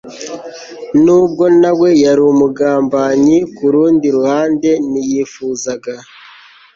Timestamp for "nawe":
1.61-1.89